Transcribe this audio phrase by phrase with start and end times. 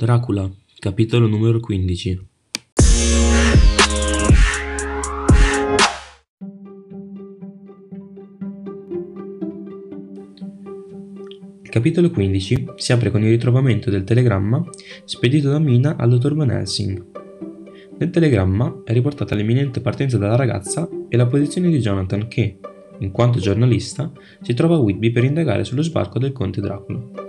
[0.00, 2.28] Dracula, capitolo numero 15
[11.60, 14.64] Il capitolo 15 si apre con il ritrovamento del telegramma
[15.04, 17.04] spedito da Mina al dottor Van Helsing.
[17.98, 22.56] Nel telegramma è riportata l'imminente partenza della ragazza e la posizione di Jonathan che,
[23.00, 24.10] in quanto giornalista,
[24.40, 27.28] si trova a Whitby per indagare sullo sbarco del conte Dracula.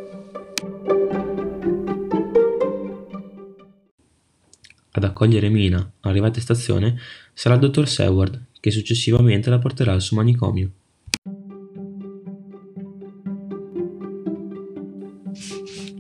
[4.94, 6.98] Ad accogliere Mina, arrivata in stazione,
[7.34, 10.70] sarà il dottor Seward, che successivamente la porterà al suo manicomio.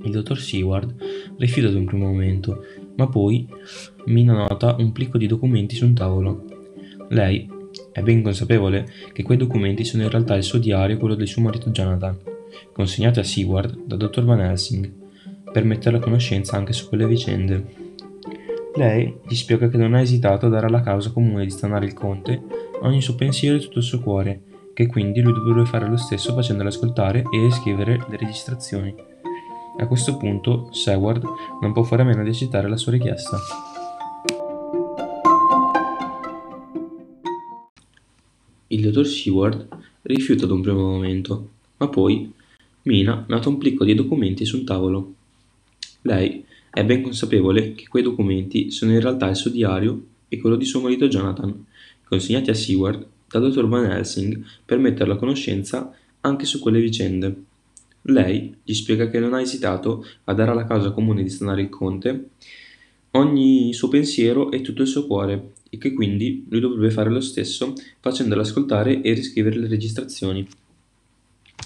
[0.04, 0.94] Il dottor Seward
[1.38, 2.66] rifiuta ad un primo momento,
[2.98, 3.48] ma poi
[4.08, 6.46] Mina nota un plico di documenti su un tavolo.
[7.12, 7.49] Lei
[7.94, 11.27] è ben consapevole che quei documenti sono in realtà il suo diario e quello del
[11.27, 12.18] suo marito Jonathan,
[12.73, 14.91] consegnati a Seward dal dottor Van Helsing,
[15.49, 17.90] per metterla a conoscenza anche su quelle vicende.
[18.81, 21.93] Lei gli spiega che non ha esitato a dare alla causa comune di stanare il
[21.93, 22.41] conte
[22.82, 24.41] ogni suo pensiero e tutto il suo cuore,
[24.74, 28.91] che quindi lui dovrebbe fare lo stesso facendole ascoltare e riscrivere le registrazioni.
[29.77, 31.24] A questo punto Seward
[31.62, 33.37] non può fare a meno di accettare la sua richiesta.
[38.65, 39.68] Il dottor Seward
[40.02, 42.34] rifiuta ad un primo momento, ma poi
[42.84, 45.13] Mina nota un plico di documenti su un tavolo.
[46.02, 50.55] Lei è ben consapevole che quei documenti sono in realtà il suo diario e quello
[50.55, 51.66] di suo marito Jonathan,
[52.08, 57.44] consegnati a Seward dal dottor Van Helsing per metterlo a conoscenza anche su quelle vicende.
[58.04, 61.70] Lei gli spiega che non ha esitato a dare alla causa comune di stanare il
[61.70, 62.30] conte
[63.12, 67.22] ogni suo pensiero e tutto il suo cuore e che quindi lui dovrebbe fare lo
[67.22, 70.47] stesso facendolo ascoltare e riscrivere le registrazioni.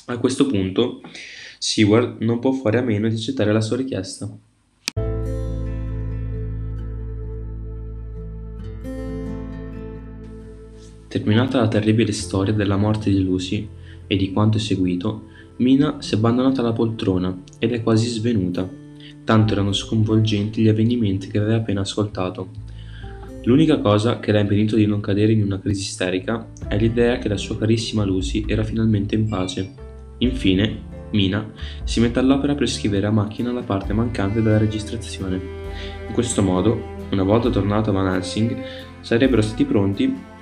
[0.06, 1.02] A questo punto
[1.60, 4.55] Seward non può fare a meno di accettare la sua richiesta.
[11.16, 13.66] Terminata la terribile storia della morte di Lucy
[14.06, 15.28] e di quanto è seguito,
[15.60, 18.70] Mina si è abbandonata alla poltrona ed è quasi svenuta,
[19.24, 22.50] tanto erano sconvolgenti gli avvenimenti che aveva appena ascoltato.
[23.46, 27.30] L'unica cosa che l'ha impedito di non cadere in una crisi isterica è l'idea che
[27.30, 29.74] la sua carissima Lucy era finalmente in pace.
[30.18, 31.50] Infine, Mina
[31.86, 35.36] si mette all'opera per scrivere a macchina la parte mancante della registrazione.
[36.10, 36.78] In questo modo,
[37.12, 38.62] una volta tornato a Van Helsing,
[39.00, 40.34] sarebbero stati pronti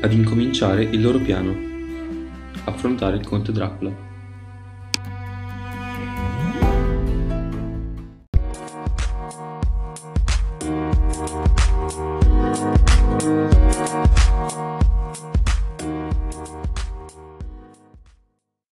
[0.00, 1.54] ad incominciare il loro piano:
[2.64, 4.09] affrontare il conte Dracula.